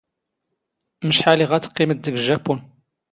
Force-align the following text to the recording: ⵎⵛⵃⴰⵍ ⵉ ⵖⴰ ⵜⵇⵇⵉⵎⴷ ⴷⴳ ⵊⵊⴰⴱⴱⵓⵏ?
ⵎⵛⵃⴰⵍ 1.05 1.39
ⵉ 1.43 1.45
ⵖⴰ 1.49 1.59
ⵜⵇⵇⵉⵎⴷ 1.63 1.99
ⴷⴳ 2.03 2.15
ⵊⵊⴰⴱⴱⵓⵏ? 2.19 2.57